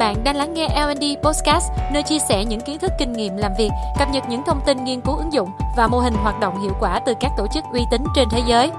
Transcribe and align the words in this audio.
Bạn 0.00 0.24
đang 0.24 0.36
lắng 0.36 0.54
nghe 0.54 0.68
L&D 0.68 1.04
Podcast, 1.22 1.70
nơi 1.92 2.02
chia 2.02 2.18
sẻ 2.28 2.44
những 2.44 2.60
kiến 2.60 2.78
thức 2.78 2.92
kinh 2.98 3.12
nghiệm 3.12 3.36
làm 3.36 3.52
việc, 3.58 3.68
cập 3.98 4.08
nhật 4.12 4.24
những 4.30 4.42
thông 4.46 4.60
tin 4.66 4.84
nghiên 4.84 5.00
cứu 5.00 5.16
ứng 5.16 5.32
dụng 5.32 5.48
và 5.76 5.88
mô 5.88 5.98
hình 5.98 6.12
hoạt 6.14 6.40
động 6.40 6.62
hiệu 6.62 6.72
quả 6.80 7.00
từ 7.06 7.14
các 7.20 7.30
tổ 7.36 7.46
chức 7.54 7.64
uy 7.72 7.80
tín 7.90 8.02
trên 8.14 8.28
thế 8.30 8.42
giới. 8.48 8.70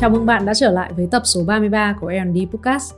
Chào 0.00 0.10
mừng 0.10 0.26
bạn 0.26 0.46
đã 0.46 0.54
trở 0.54 0.70
lại 0.70 0.92
với 0.96 1.08
tập 1.10 1.22
số 1.24 1.44
33 1.46 1.94
của 2.00 2.10
L&D 2.10 2.38
Podcast. 2.52 2.94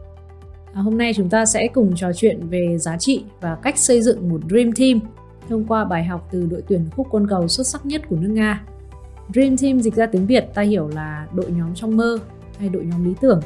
À, 0.75 0.80
hôm 0.80 0.98
nay 0.98 1.12
chúng 1.16 1.30
ta 1.30 1.46
sẽ 1.46 1.68
cùng 1.75 1.93
trò 1.96 2.12
chuyện 2.16 2.48
về 2.48 2.79
giá 2.79 2.96
trị 2.98 3.25
và 3.41 3.57
cách 3.62 3.79
xây 3.79 4.02
dựng 4.02 4.29
một 4.29 4.41
Dream 4.50 4.73
Team 4.73 5.00
thông 5.48 5.64
qua 5.64 5.84
bài 5.84 6.04
học 6.04 6.29
từ 6.30 6.46
đội 6.50 6.62
tuyển 6.68 6.86
khúc 6.96 7.07
côn 7.11 7.26
cầu 7.26 7.48
xuất 7.48 7.66
sắc 7.66 7.86
nhất 7.86 8.03
của 8.08 8.16
nước 8.16 8.29
Nga. 8.29 8.62
Dream 9.34 9.57
Team 9.57 9.80
dịch 9.80 9.94
ra 9.94 10.07
tiếng 10.07 10.26
Việt 10.26 10.54
ta 10.54 10.62
hiểu 10.62 10.89
là 10.89 11.26
đội 11.34 11.50
nhóm 11.50 11.75
trong 11.75 11.96
mơ 11.96 12.18
hay 12.58 12.68
đội 12.68 12.84
nhóm 12.84 13.04
lý 13.04 13.14
tưởng. 13.20 13.40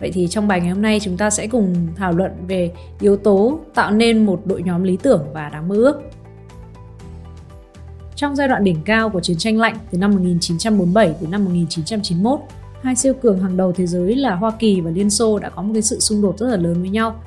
Vậy 0.00 0.10
thì 0.14 0.28
trong 0.28 0.48
bài 0.48 0.60
ngày 0.60 0.70
hôm 0.70 0.82
nay 0.82 1.00
chúng 1.00 1.16
ta 1.16 1.30
sẽ 1.30 1.46
cùng 1.46 1.74
thảo 1.96 2.12
luận 2.12 2.32
về 2.48 2.72
yếu 3.00 3.16
tố 3.16 3.58
tạo 3.74 3.90
nên 3.90 4.26
một 4.26 4.42
đội 4.44 4.62
nhóm 4.62 4.82
lý 4.82 4.96
tưởng 4.96 5.24
và 5.32 5.48
đáng 5.48 5.68
mơ 5.68 5.76
ước. 5.76 6.00
Trong 8.16 8.36
giai 8.36 8.48
đoạn 8.48 8.64
đỉnh 8.64 8.82
cao 8.84 9.10
của 9.10 9.20
chiến 9.20 9.36
tranh 9.36 9.58
lạnh 9.58 9.76
từ 9.90 9.98
năm 9.98 10.10
1947 10.10 11.14
đến 11.20 11.30
năm 11.30 11.44
1991, 11.44 12.40
hai 12.82 12.96
siêu 12.96 13.14
cường 13.14 13.40
hàng 13.40 13.56
đầu 13.56 13.72
thế 13.72 13.86
giới 13.86 14.16
là 14.16 14.34
Hoa 14.34 14.52
Kỳ 14.58 14.80
và 14.80 14.90
Liên 14.90 15.10
Xô 15.10 15.38
đã 15.38 15.48
có 15.48 15.62
một 15.62 15.70
cái 15.72 15.82
sự 15.82 16.00
xung 16.00 16.22
đột 16.22 16.38
rất 16.38 16.46
là 16.46 16.56
lớn 16.56 16.80
với 16.80 16.90
nhau 16.90 17.20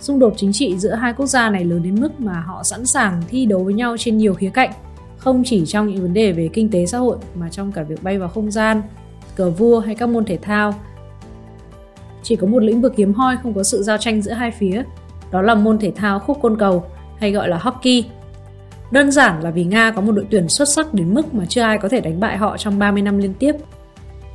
Xung 0.00 0.18
đột 0.18 0.34
chính 0.36 0.52
trị 0.52 0.78
giữa 0.78 0.94
hai 0.94 1.12
quốc 1.12 1.26
gia 1.26 1.50
này 1.50 1.64
lớn 1.64 1.82
đến 1.82 2.00
mức 2.00 2.20
mà 2.20 2.40
họ 2.40 2.62
sẵn 2.62 2.86
sàng 2.86 3.22
thi 3.28 3.46
đấu 3.46 3.64
với 3.64 3.74
nhau 3.74 3.96
trên 3.98 4.18
nhiều 4.18 4.34
khía 4.34 4.50
cạnh, 4.50 4.70
không 5.16 5.42
chỉ 5.44 5.66
trong 5.66 5.86
những 5.86 6.02
vấn 6.02 6.14
đề 6.14 6.32
về 6.32 6.48
kinh 6.52 6.70
tế 6.70 6.86
xã 6.86 6.98
hội 6.98 7.16
mà 7.34 7.48
trong 7.48 7.72
cả 7.72 7.82
việc 7.82 8.02
bay 8.02 8.18
vào 8.18 8.28
không 8.28 8.50
gian, 8.50 8.82
cờ 9.36 9.50
vua 9.50 9.80
hay 9.80 9.94
các 9.94 10.08
môn 10.08 10.24
thể 10.24 10.36
thao. 10.42 10.74
Chỉ 12.22 12.36
có 12.36 12.46
một 12.46 12.62
lĩnh 12.62 12.80
vực 12.80 12.96
hiếm 12.96 13.14
hoi 13.14 13.36
không 13.42 13.54
có 13.54 13.62
sự 13.62 13.82
giao 13.82 13.98
tranh 13.98 14.22
giữa 14.22 14.32
hai 14.32 14.50
phía, 14.50 14.82
đó 15.30 15.42
là 15.42 15.54
môn 15.54 15.78
thể 15.78 15.92
thao 15.96 16.18
khúc 16.18 16.38
côn 16.42 16.58
cầu 16.58 16.84
hay 17.18 17.32
gọi 17.32 17.48
là 17.48 17.58
hockey. 17.58 18.04
Đơn 18.90 19.10
giản 19.10 19.42
là 19.42 19.50
vì 19.50 19.64
Nga 19.64 19.90
có 19.90 20.00
một 20.00 20.12
đội 20.12 20.26
tuyển 20.30 20.48
xuất 20.48 20.68
sắc 20.68 20.94
đến 20.94 21.14
mức 21.14 21.34
mà 21.34 21.44
chưa 21.48 21.62
ai 21.62 21.78
có 21.78 21.88
thể 21.88 22.00
đánh 22.00 22.20
bại 22.20 22.36
họ 22.36 22.56
trong 22.56 22.78
30 22.78 23.02
năm 23.02 23.18
liên 23.18 23.34
tiếp. 23.34 23.52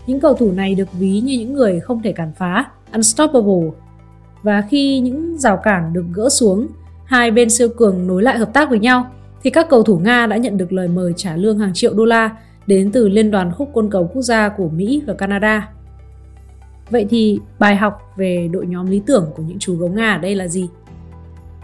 Những 0.08 0.20
cầu 0.20 0.34
thủ 0.34 0.52
này 0.52 0.76
được 0.76 0.94
ví 0.94 1.20
như 1.20 1.40
những 1.40 1.54
người 1.54 1.80
không 1.80 2.02
thể 2.02 2.12
cản 2.12 2.32
phá, 2.38 2.66
unstoppable 2.94 3.70
và 4.44 4.62
khi 4.70 5.00
những 5.00 5.38
rào 5.38 5.58
cản 5.58 5.94
được 5.94 6.06
gỡ 6.14 6.30
xuống, 6.30 6.68
hai 7.06 7.32
bên 7.32 7.50
siêu 7.50 7.70
cường 7.78 8.08
nối 8.08 8.24
lại 8.24 8.38
hợp 8.38 8.54
tác 8.54 8.70
với 8.70 8.80
nhau, 8.80 9.12
thì 9.44 9.50
các 9.50 9.70
cầu 9.70 9.84
thủ 9.84 9.98
Nga 9.98 10.28
đã 10.28 10.38
nhận 10.38 10.58
được 10.58 10.74
lời 10.74 10.88
mời 10.88 11.14
trả 11.16 11.36
lương 11.36 11.60
hàng 11.60 11.74
triệu 11.74 11.94
đô 11.94 12.06
la 12.06 12.38
đến 12.68 12.92
từ 12.92 13.10
Liên 13.10 13.32
đoàn 13.32 13.52
khúc 13.52 13.70
côn 13.74 13.90
cầu 13.90 14.10
quốc 14.14 14.22
gia 14.22 14.50
của 14.50 14.70
Mỹ 14.70 15.04
và 15.08 15.14
Canada. 15.14 15.70
Vậy 16.90 17.06
thì 17.10 17.40
bài 17.60 17.76
học 17.76 18.14
về 18.18 18.50
đội 18.52 18.66
nhóm 18.66 18.88
lý 18.88 19.02
tưởng 19.06 19.32
của 19.36 19.44
những 19.44 19.60
chú 19.60 19.76
gấu 19.76 19.90
Nga 19.90 20.14
ở 20.14 20.18
đây 20.18 20.36
là 20.36 20.48
gì? 20.48 20.70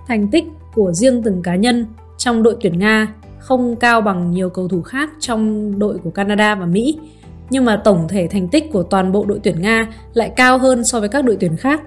Thành 0.07 0.27
tích 0.27 0.45
của 0.73 0.91
riêng 0.93 1.23
từng 1.23 1.41
cá 1.41 1.55
nhân 1.55 1.85
trong 2.17 2.43
đội 2.43 2.57
tuyển 2.61 2.79
Nga 2.79 3.13
không 3.39 3.75
cao 3.75 4.01
bằng 4.01 4.31
nhiều 4.31 4.49
cầu 4.49 4.67
thủ 4.67 4.81
khác 4.81 5.09
trong 5.19 5.73
đội 5.79 5.97
của 5.97 6.09
Canada 6.09 6.55
và 6.55 6.65
Mỹ, 6.65 6.99
nhưng 7.49 7.65
mà 7.65 7.81
tổng 7.83 8.07
thể 8.09 8.27
thành 8.27 8.47
tích 8.47 8.71
của 8.71 8.83
toàn 8.83 9.11
bộ 9.11 9.25
đội 9.25 9.39
tuyển 9.43 9.61
Nga 9.61 9.93
lại 10.13 10.33
cao 10.35 10.57
hơn 10.57 10.83
so 10.83 10.99
với 10.99 11.09
các 11.09 11.25
đội 11.25 11.37
tuyển 11.39 11.57
khác 11.57 11.81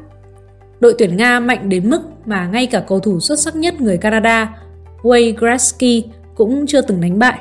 đội 0.80 0.94
tuyển 0.98 1.16
Nga 1.16 1.40
mạnh 1.40 1.68
đến 1.68 1.90
mức 1.90 2.00
mà 2.26 2.46
ngay 2.46 2.66
cả 2.66 2.84
cầu 2.88 3.00
thủ 3.00 3.20
xuất 3.20 3.38
sắc 3.38 3.56
nhất 3.56 3.80
người 3.80 3.98
Canada, 3.98 4.58
Wayne 5.02 5.34
Gretzky 5.34 6.02
cũng 6.34 6.66
chưa 6.66 6.80
từng 6.80 7.00
đánh 7.00 7.18
bại. 7.18 7.38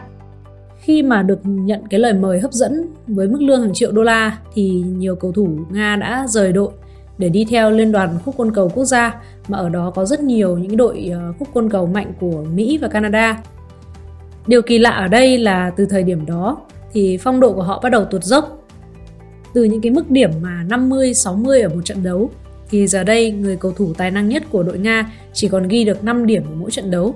Khi 0.80 1.04
mà 1.04 1.24
được 1.24 1.40
nhận 1.44 1.88
cái 1.90 2.00
lời 2.00 2.14
mời 2.14 2.40
hấp 2.40 2.52
dẫn 2.52 2.86
với 3.08 3.28
mức 3.28 3.42
lương 3.42 3.62
hàng 3.62 3.74
triệu 3.74 3.92
đô 3.92 4.04
la 4.04 4.38
thì 4.54 4.84
nhiều 4.98 5.16
cầu 5.16 5.32
thủ 5.32 5.48
Nga 5.70 5.96
đã 5.96 6.26
rời 6.28 6.54
đội 6.54 6.72
để 7.18 7.30
đi 7.30 7.46
theo 7.50 7.72
liên 7.72 7.92
đoàn 7.92 8.20
khúc 8.26 8.38
côn 8.38 8.52
cầu 8.52 8.70
quốc 8.70 8.86
gia 8.86 9.22
mà 9.48 9.58
ở 9.58 9.70
đó 9.70 9.92
có 9.96 10.06
rất 10.06 10.20
nhiều 10.20 10.58
những 10.58 10.78
đội 10.78 11.10
ờ, 11.14 11.34
khúc 11.40 11.48
côn 11.54 11.70
cầu 11.70 11.88
mạnh 11.88 12.14
của 12.20 12.46
Mỹ 12.54 12.78
và 12.78 12.88
Canada. 12.88 13.44
Điều 14.48 14.62
kỳ 14.62 14.80
lạ 14.80 14.90
ở 14.90 15.08
đây 15.08 15.38
là 15.38 15.72
từ 15.78 15.86
thời 15.86 16.04
điểm 16.04 16.26
đó 16.26 16.58
thì 16.94 17.18
phong 17.18 17.40
độ 17.40 17.54
của 17.54 17.64
họ 17.64 17.80
bắt 17.84 17.90
đầu 17.90 18.06
tuột 18.06 18.24
dốc. 18.24 18.68
Từ 19.54 19.64
những 19.64 19.82
cái 19.82 19.92
mức 19.92 20.12
điểm 20.12 20.32
mà 20.42 20.64
50 20.70 21.14
60 21.14 21.62
ở 21.62 21.70
một 21.70 21.82
trận 21.84 22.04
đấu 22.04 22.30
thì 22.70 22.88
giờ 22.88 23.04
đây 23.04 23.32
người 23.32 23.56
cầu 23.56 23.72
thủ 23.72 23.94
tài 23.98 24.12
năng 24.12 24.30
nhất 24.30 24.44
của 24.50 24.64
đội 24.64 24.80
Nga 24.80 25.12
chỉ 25.34 25.48
còn 25.48 25.68
ghi 25.68 25.84
được 25.84 26.04
5 26.04 26.26
điểm 26.26 26.44
ở 26.44 26.56
mỗi 26.56 26.72
trận 26.72 26.92
đấu. 26.92 27.16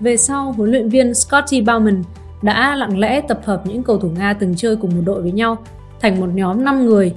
Về 0.00 0.16
sau, 0.16 0.52
huấn 0.52 0.70
luyện 0.70 0.88
viên 0.88 1.14
Scotty 1.14 1.60
Bauman 1.60 2.02
đã 2.42 2.76
lặng 2.76 2.98
lẽ 2.98 3.20
tập 3.20 3.40
hợp 3.44 3.62
những 3.66 3.82
cầu 3.82 3.98
thủ 3.98 4.08
Nga 4.08 4.32
từng 4.32 4.54
chơi 4.56 4.76
cùng 4.76 4.90
một 4.96 5.02
đội 5.04 5.22
với 5.22 5.32
nhau 5.32 5.58
thành 6.00 6.20
một 6.20 6.28
nhóm 6.34 6.64
5 6.64 6.86
người. 6.86 7.14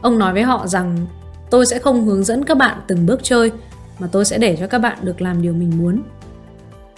Ông 0.00 0.18
nói 0.18 0.32
với 0.32 0.42
họ 0.42 0.66
rằng 0.66 0.96
tôi 1.50 1.66
sẽ 1.66 1.78
không 1.78 2.04
hướng 2.04 2.24
dẫn 2.24 2.44
các 2.44 2.56
bạn 2.56 2.78
từng 2.86 3.06
bước 3.06 3.20
chơi 3.22 3.52
mà 3.98 4.06
tôi 4.12 4.24
sẽ 4.24 4.38
để 4.38 4.56
cho 4.60 4.66
các 4.66 4.78
bạn 4.78 4.98
được 5.02 5.22
làm 5.22 5.42
điều 5.42 5.52
mình 5.52 5.72
muốn. 5.78 6.02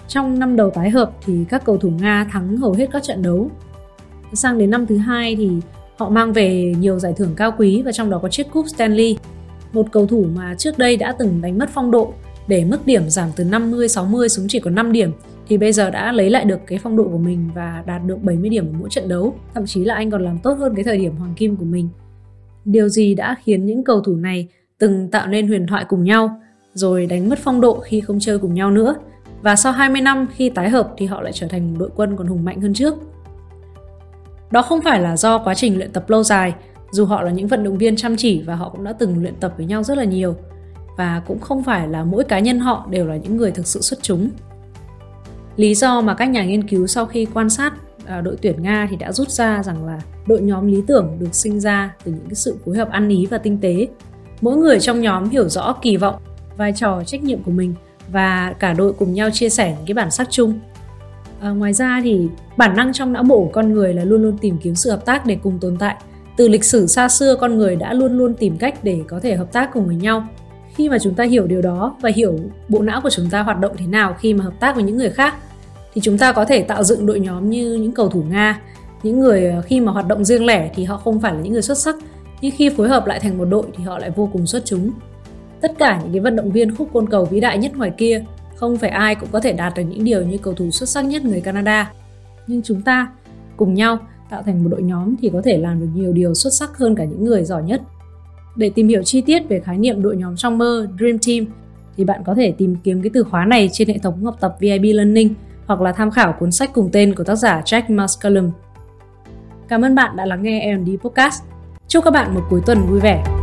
Trong 0.08 0.38
năm 0.38 0.56
đầu 0.56 0.70
tái 0.70 0.90
hợp 0.90 1.10
thì 1.26 1.44
các 1.48 1.64
cầu 1.64 1.78
thủ 1.78 1.90
Nga 1.90 2.26
thắng 2.32 2.56
hầu 2.56 2.72
hết 2.72 2.88
các 2.92 3.02
trận 3.02 3.22
đấu. 3.22 3.50
Sang 4.32 4.58
đến 4.58 4.70
năm 4.70 4.86
thứ 4.86 4.96
hai 4.96 5.36
thì 5.36 5.50
họ 5.96 6.08
mang 6.08 6.32
về 6.32 6.74
nhiều 6.78 6.98
giải 6.98 7.14
thưởng 7.16 7.34
cao 7.36 7.52
quý 7.58 7.82
và 7.82 7.92
trong 7.92 8.10
đó 8.10 8.18
có 8.22 8.28
chiếc 8.28 8.50
cúp 8.52 8.66
Stanley 8.68 9.16
một 9.72 9.86
cầu 9.92 10.06
thủ 10.06 10.26
mà 10.34 10.54
trước 10.58 10.78
đây 10.78 10.96
đã 10.96 11.14
từng 11.18 11.40
đánh 11.42 11.58
mất 11.58 11.70
phong 11.74 11.90
độ 11.90 12.12
để 12.48 12.64
mức 12.64 12.86
điểm 12.86 13.10
giảm 13.10 13.28
từ 13.36 13.44
50 13.44 13.88
60 13.88 14.28
xuống 14.28 14.46
chỉ 14.48 14.60
còn 14.60 14.74
5 14.74 14.92
điểm 14.92 15.12
thì 15.48 15.58
bây 15.58 15.72
giờ 15.72 15.90
đã 15.90 16.12
lấy 16.12 16.30
lại 16.30 16.44
được 16.44 16.60
cái 16.66 16.78
phong 16.82 16.96
độ 16.96 17.04
của 17.04 17.18
mình 17.18 17.50
và 17.54 17.82
đạt 17.86 18.04
được 18.06 18.22
70 18.22 18.50
điểm 18.50 18.66
ở 18.66 18.72
mỗi 18.78 18.90
trận 18.90 19.08
đấu, 19.08 19.34
thậm 19.54 19.66
chí 19.66 19.84
là 19.84 19.94
anh 19.94 20.10
còn 20.10 20.24
làm 20.24 20.38
tốt 20.38 20.54
hơn 20.58 20.74
cái 20.74 20.84
thời 20.84 20.98
điểm 20.98 21.16
hoàng 21.16 21.34
kim 21.36 21.56
của 21.56 21.64
mình. 21.64 21.88
Điều 22.64 22.88
gì 22.88 23.14
đã 23.14 23.36
khiến 23.44 23.66
những 23.66 23.84
cầu 23.84 24.00
thủ 24.00 24.16
này 24.16 24.48
từng 24.78 25.10
tạo 25.10 25.26
nên 25.26 25.48
huyền 25.48 25.66
thoại 25.66 25.84
cùng 25.88 26.04
nhau 26.04 26.40
rồi 26.74 27.06
đánh 27.06 27.28
mất 27.28 27.38
phong 27.42 27.60
độ 27.60 27.80
khi 27.80 28.00
không 28.00 28.20
chơi 28.20 28.38
cùng 28.38 28.54
nhau 28.54 28.70
nữa 28.70 28.94
và 29.42 29.56
sau 29.56 29.72
20 29.72 30.00
năm 30.00 30.26
khi 30.34 30.50
tái 30.50 30.70
hợp 30.70 30.94
thì 30.96 31.06
họ 31.06 31.20
lại 31.20 31.32
trở 31.32 31.46
thành 31.46 31.70
một 31.70 31.76
đội 31.78 31.90
quân 31.96 32.16
còn 32.16 32.26
hùng 32.26 32.44
mạnh 32.44 32.60
hơn 32.60 32.74
trước. 32.74 32.94
Đó 34.50 34.62
không 34.62 34.82
phải 34.82 35.00
là 35.00 35.16
do 35.16 35.38
quá 35.38 35.54
trình 35.54 35.78
luyện 35.78 35.92
tập 35.92 36.10
lâu 36.10 36.22
dài 36.22 36.54
dù 36.90 37.04
họ 37.04 37.22
là 37.22 37.30
những 37.30 37.46
vận 37.46 37.64
động 37.64 37.78
viên 37.78 37.96
chăm 37.96 38.16
chỉ 38.16 38.42
và 38.42 38.54
họ 38.54 38.68
cũng 38.68 38.84
đã 38.84 38.92
từng 38.92 39.22
luyện 39.22 39.34
tập 39.40 39.54
với 39.56 39.66
nhau 39.66 39.82
rất 39.82 39.98
là 39.98 40.04
nhiều. 40.04 40.36
Và 40.96 41.22
cũng 41.26 41.38
không 41.38 41.62
phải 41.62 41.88
là 41.88 42.04
mỗi 42.04 42.24
cá 42.24 42.38
nhân 42.38 42.58
họ 42.58 42.86
đều 42.90 43.06
là 43.06 43.16
những 43.16 43.36
người 43.36 43.50
thực 43.50 43.66
sự 43.66 43.80
xuất 43.80 44.02
chúng. 44.02 44.30
Lý 45.56 45.74
do 45.74 46.00
mà 46.00 46.14
các 46.14 46.24
nhà 46.24 46.44
nghiên 46.44 46.68
cứu 46.68 46.86
sau 46.86 47.06
khi 47.06 47.26
quan 47.34 47.50
sát 47.50 47.72
à, 48.06 48.20
đội 48.20 48.36
tuyển 48.42 48.62
nga 48.62 48.86
thì 48.90 48.96
đã 48.96 49.12
rút 49.12 49.30
ra 49.30 49.62
rằng 49.62 49.86
là 49.86 50.00
đội 50.26 50.40
nhóm 50.40 50.66
lý 50.66 50.82
tưởng 50.86 51.16
được 51.18 51.34
sinh 51.34 51.60
ra 51.60 51.94
từ 52.04 52.12
những 52.12 52.26
cái 52.26 52.34
sự 52.34 52.56
phối 52.64 52.76
hợp 52.76 52.90
ăn 52.90 53.08
ý 53.08 53.26
và 53.26 53.38
tinh 53.38 53.58
tế. 53.60 53.88
Mỗi 54.40 54.56
người 54.56 54.80
trong 54.80 55.00
nhóm 55.00 55.30
hiểu 55.30 55.48
rõ 55.48 55.72
kỳ 55.82 55.96
vọng 55.96 56.16
vai 56.56 56.72
trò 56.72 57.02
trách 57.06 57.22
nhiệm 57.22 57.42
của 57.42 57.50
mình 57.50 57.74
và 58.08 58.54
cả 58.58 58.72
đội 58.72 58.92
cùng 58.92 59.14
nhau 59.14 59.30
chia 59.30 59.48
sẻ 59.48 59.74
những 59.76 59.86
cái 59.86 59.94
bản 59.94 60.10
sắc 60.10 60.28
chung. 60.30 60.58
À, 61.40 61.50
ngoài 61.50 61.72
ra 61.72 62.00
thì 62.04 62.28
bản 62.56 62.76
năng 62.76 62.92
trong 62.92 63.12
não 63.12 63.22
bộ 63.22 63.44
của 63.44 63.50
con 63.52 63.72
người 63.72 63.94
là 63.94 64.04
luôn 64.04 64.22
luôn 64.22 64.38
tìm 64.38 64.58
kiếm 64.58 64.74
sự 64.74 64.90
hợp 64.90 65.04
tác 65.04 65.26
để 65.26 65.38
cùng 65.42 65.58
tồn 65.58 65.76
tại 65.76 65.96
từ 66.36 66.48
lịch 66.48 66.64
sử 66.64 66.86
xa 66.86 67.08
xưa, 67.08 67.34
con 67.34 67.58
người 67.58 67.76
đã 67.76 67.92
luôn 67.92 68.18
luôn 68.18 68.34
tìm 68.34 68.56
cách 68.56 68.84
để 68.84 69.00
có 69.08 69.20
thể 69.20 69.36
hợp 69.36 69.52
tác 69.52 69.70
cùng 69.72 69.86
với 69.86 69.96
nhau. 69.96 70.28
Khi 70.74 70.88
mà 70.88 70.98
chúng 70.98 71.14
ta 71.14 71.24
hiểu 71.24 71.46
điều 71.46 71.62
đó 71.62 71.96
và 72.00 72.10
hiểu 72.14 72.38
bộ 72.68 72.82
não 72.82 73.00
của 73.00 73.10
chúng 73.10 73.30
ta 73.30 73.42
hoạt 73.42 73.60
động 73.60 73.72
thế 73.78 73.86
nào 73.86 74.16
khi 74.20 74.34
mà 74.34 74.44
hợp 74.44 74.60
tác 74.60 74.74
với 74.74 74.84
những 74.84 74.96
người 74.96 75.10
khác, 75.10 75.34
thì 75.94 76.00
chúng 76.00 76.18
ta 76.18 76.32
có 76.32 76.44
thể 76.44 76.62
tạo 76.62 76.84
dựng 76.84 77.06
đội 77.06 77.20
nhóm 77.20 77.50
như 77.50 77.74
những 77.74 77.92
cầu 77.92 78.08
thủ 78.08 78.22
nga. 78.22 78.60
Những 79.02 79.20
người 79.20 79.50
ờ, 79.50 79.62
khi 79.62 79.80
mà 79.80 79.92
hoạt 79.92 80.08
động 80.08 80.24
riêng 80.24 80.44
lẻ 80.44 80.70
thì 80.74 80.84
họ 80.84 80.96
không 80.96 81.20
phải 81.20 81.34
là 81.34 81.40
những 81.40 81.52
người 81.52 81.62
xuất 81.62 81.78
sắc, 81.78 81.96
nhưng 82.40 82.52
khi 82.56 82.70
phối 82.76 82.88
hợp 82.88 83.06
lại 83.06 83.20
thành 83.20 83.38
một 83.38 83.44
đội 83.44 83.66
thì 83.76 83.84
họ 83.84 83.98
lại 83.98 84.10
vô 84.10 84.28
cùng 84.32 84.46
xuất 84.46 84.64
chúng. 84.64 84.90
Tất 85.60 85.72
cả 85.78 86.00
những 86.02 86.12
cái 86.12 86.20
vận 86.20 86.36
động 86.36 86.52
viên 86.52 86.76
khúc 86.76 86.88
côn 86.92 87.08
cầu 87.08 87.24
vĩ 87.24 87.40
đại 87.40 87.58
nhất 87.58 87.76
ngoài 87.76 87.92
kia, 87.96 88.24
không 88.54 88.76
phải 88.76 88.90
ai 88.90 89.14
cũng 89.14 89.28
có 89.32 89.40
thể 89.40 89.52
đạt 89.52 89.72
được 89.76 89.82
những 89.82 90.04
điều 90.04 90.22
như 90.22 90.38
cầu 90.38 90.54
thủ 90.54 90.70
xuất 90.70 90.88
sắc 90.88 91.04
nhất 91.04 91.24
người 91.24 91.40
canada. 91.40 91.92
Nhưng 92.46 92.62
chúng 92.62 92.82
ta 92.82 93.08
cùng 93.56 93.74
nhau 93.74 93.98
tạo 94.30 94.42
thành 94.42 94.62
một 94.62 94.68
đội 94.70 94.82
nhóm 94.82 95.14
thì 95.20 95.30
có 95.32 95.42
thể 95.44 95.58
làm 95.58 95.80
được 95.80 95.88
nhiều 95.94 96.12
điều 96.12 96.34
xuất 96.34 96.50
sắc 96.50 96.78
hơn 96.78 96.94
cả 96.94 97.04
những 97.04 97.24
người 97.24 97.44
giỏi 97.44 97.62
nhất. 97.62 97.82
Để 98.56 98.70
tìm 98.74 98.88
hiểu 98.88 99.02
chi 99.02 99.20
tiết 99.20 99.48
về 99.48 99.60
khái 99.60 99.78
niệm 99.78 100.02
đội 100.02 100.16
nhóm 100.16 100.36
trong 100.36 100.58
mơ, 100.58 100.88
Dream 100.98 101.18
Team, 101.26 101.46
thì 101.96 102.04
bạn 102.04 102.22
có 102.26 102.34
thể 102.34 102.54
tìm 102.58 102.76
kiếm 102.84 103.02
cái 103.02 103.10
từ 103.14 103.22
khóa 103.22 103.44
này 103.44 103.68
trên 103.72 103.88
hệ 103.88 103.98
thống 103.98 104.24
học 104.24 104.36
tập 104.40 104.56
VIB 104.60 104.84
Learning 104.84 105.34
hoặc 105.66 105.80
là 105.80 105.92
tham 105.92 106.10
khảo 106.10 106.34
cuốn 106.38 106.52
sách 106.52 106.70
cùng 106.74 106.88
tên 106.92 107.14
của 107.14 107.24
tác 107.24 107.36
giả 107.36 107.62
Jack 107.64 108.02
Muscallum. 108.02 108.50
Cảm 109.68 109.82
ơn 109.84 109.94
bạn 109.94 110.16
đã 110.16 110.26
lắng 110.26 110.42
nghe 110.42 110.74
L&D 110.74 110.90
Podcast. 111.02 111.42
Chúc 111.88 112.04
các 112.04 112.10
bạn 112.10 112.34
một 112.34 112.42
cuối 112.50 112.60
tuần 112.66 112.78
vui 112.90 113.00
vẻ. 113.00 113.35